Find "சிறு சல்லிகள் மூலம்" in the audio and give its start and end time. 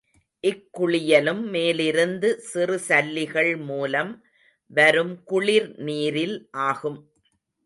2.41-4.11